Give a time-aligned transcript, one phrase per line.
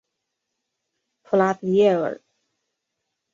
[1.21, 2.23] 普拉迪耶尔。